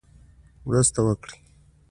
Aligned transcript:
مرسته 0.67 0.99
وکړي. 1.05 1.37